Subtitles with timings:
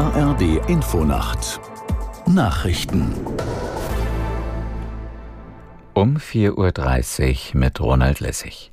[0.00, 1.60] ARD Infonacht
[2.26, 3.12] Nachrichten
[5.92, 8.72] um 4.30 Uhr mit Ronald Lessig.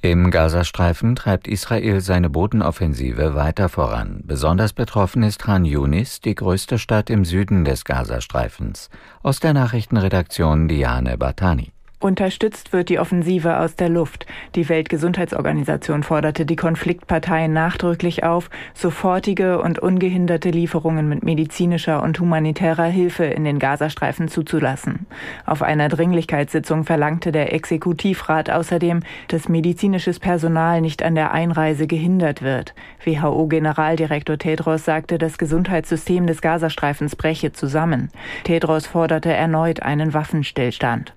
[0.00, 4.22] Im Gazastreifen treibt Israel seine Bodenoffensive weiter voran.
[4.24, 8.88] Besonders betroffen ist Khan Yunis, die größte Stadt im Süden des Gazastreifens.
[9.22, 11.72] Aus der Nachrichtenredaktion Diane Batani.
[12.02, 14.26] Unterstützt wird die Offensive aus der Luft.
[14.56, 22.86] Die Weltgesundheitsorganisation forderte die Konfliktparteien nachdrücklich auf, sofortige und ungehinderte Lieferungen mit medizinischer und humanitärer
[22.86, 25.06] Hilfe in den Gazastreifen zuzulassen.
[25.46, 32.42] Auf einer Dringlichkeitssitzung verlangte der Exekutivrat außerdem, dass medizinisches Personal nicht an der Einreise gehindert
[32.42, 32.74] wird.
[33.04, 38.10] WHO-Generaldirektor Tedros sagte, das Gesundheitssystem des Gazastreifens breche zusammen.
[38.42, 41.14] Tedros forderte erneut einen Waffenstillstand.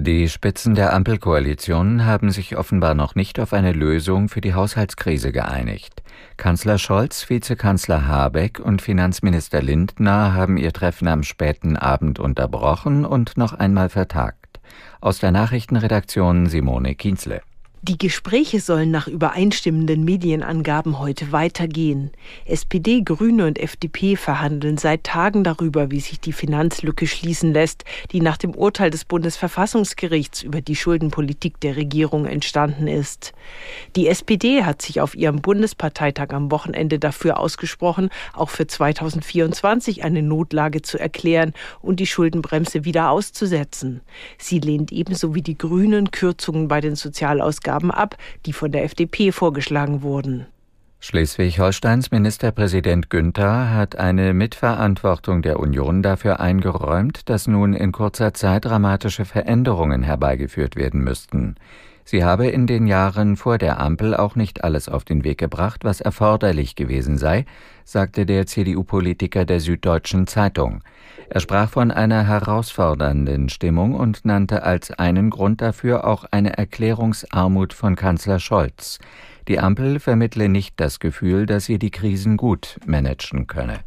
[0.00, 5.32] Die Spitzen der Ampelkoalition haben sich offenbar noch nicht auf eine Lösung für die Haushaltskrise
[5.32, 6.04] geeinigt.
[6.36, 13.36] Kanzler Scholz, Vizekanzler Habeck und Finanzminister Lindner haben ihr Treffen am späten Abend unterbrochen und
[13.36, 14.60] noch einmal vertagt.
[15.00, 17.42] Aus der Nachrichtenredaktion Simone Kienzle.
[17.82, 22.10] Die Gespräche sollen nach übereinstimmenden Medienangaben heute weitergehen.
[22.44, 28.20] SPD, Grüne und FDP verhandeln seit Tagen darüber, wie sich die Finanzlücke schließen lässt, die
[28.20, 33.32] nach dem Urteil des Bundesverfassungsgerichts über die Schuldenpolitik der Regierung entstanden ist.
[33.94, 40.22] Die SPD hat sich auf ihrem Bundesparteitag am Wochenende dafür ausgesprochen, auch für 2024 eine
[40.22, 44.00] Notlage zu erklären und die Schuldenbremse wieder auszusetzen.
[44.36, 48.16] Sie lehnt ebenso wie die Grünen Kürzungen bei den Sozialausgaben Ausgaben ab,
[48.46, 50.46] die von der FDP vorgeschlagen wurden.
[51.00, 58.64] Schleswig-Holsteins Ministerpräsident Günther hat eine Mitverantwortung der Union dafür eingeräumt, dass nun in kurzer Zeit
[58.64, 61.54] dramatische Veränderungen herbeigeführt werden müssten.
[62.10, 65.84] Sie habe in den Jahren vor der Ampel auch nicht alles auf den Weg gebracht,
[65.84, 67.44] was erforderlich gewesen sei,
[67.84, 70.82] sagte der CDU-Politiker der Süddeutschen Zeitung.
[71.28, 77.74] Er sprach von einer herausfordernden Stimmung und nannte als einen Grund dafür auch eine Erklärungsarmut
[77.74, 79.00] von Kanzler Scholz.
[79.46, 83.80] Die Ampel vermittle nicht das Gefühl, dass sie die Krisen gut managen könne.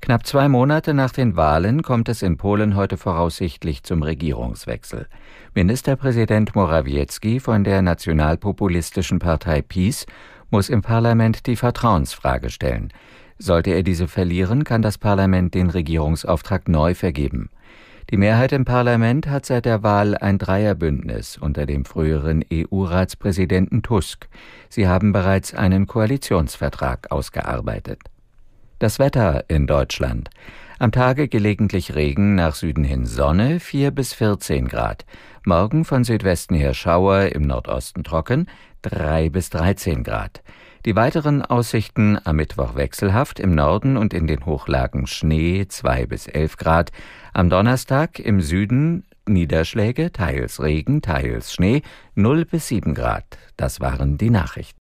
[0.00, 5.06] Knapp zwei Monate nach den Wahlen kommt es in Polen heute voraussichtlich zum Regierungswechsel.
[5.54, 10.06] Ministerpräsident Morawiecki von der nationalpopulistischen Partei PiS
[10.50, 12.92] muss im Parlament die Vertrauensfrage stellen.
[13.38, 17.50] Sollte er diese verlieren, kann das Parlament den Regierungsauftrag neu vergeben.
[18.10, 24.28] Die Mehrheit im Parlament hat seit der Wahl ein Dreierbündnis unter dem früheren EU-Ratspräsidenten Tusk.
[24.70, 28.00] Sie haben bereits einen Koalitionsvertrag ausgearbeitet.
[28.80, 30.30] Das Wetter in Deutschland.
[30.78, 35.04] Am Tage gelegentlich Regen, nach Süden hin Sonne, 4 bis 14 Grad.
[35.44, 38.46] Morgen von Südwesten her Schauer, im Nordosten trocken,
[38.82, 40.44] 3 bis 13 Grad.
[40.86, 46.28] Die weiteren Aussichten am Mittwoch wechselhaft, im Norden und in den Hochlagen Schnee 2 bis
[46.28, 46.92] 11 Grad.
[47.32, 51.82] Am Donnerstag im Süden Niederschläge, teils Regen, teils Schnee
[52.14, 53.24] 0 bis 7 Grad.
[53.56, 54.77] Das waren die Nachrichten.